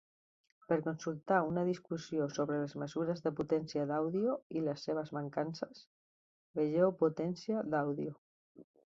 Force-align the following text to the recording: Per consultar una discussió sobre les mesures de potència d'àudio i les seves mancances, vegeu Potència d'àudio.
Per 0.69 0.75
consultar 0.85 1.35
una 1.47 1.65
discussió 1.65 2.27
sobre 2.37 2.55
les 2.61 2.71
mesures 2.83 3.21
de 3.25 3.31
potència 3.39 3.83
d'àudio 3.91 4.37
i 4.59 4.63
les 4.69 4.85
seves 4.87 5.11
mancances, 5.17 5.83
vegeu 6.61 6.95
Potència 7.03 7.61
d'àudio. 7.75 8.15